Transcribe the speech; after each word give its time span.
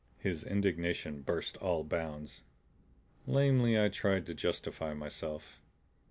His 0.17 0.43
indignation 0.43 1.21
burst 1.21 1.57
all 1.57 1.83
bounds. 1.83 2.41
Lamely 3.27 3.79
I 3.79 3.89
tried 3.89 4.25
to 4.25 4.33
justify 4.33 4.95
myself. 4.95 5.61